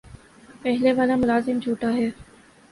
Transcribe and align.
پہلے 0.61 0.93
والا 0.93 1.15
ملازم 1.15 1.59
جھوٹا 1.59 1.93
ہے 1.93 2.09